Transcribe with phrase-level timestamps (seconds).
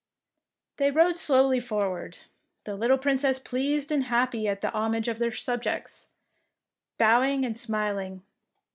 [0.77, 2.17] They rode slowly forward,
[2.63, 6.07] the little Princess pleased and happy at the hom age of her subjects,
[6.97, 8.23] bowing and smil ing.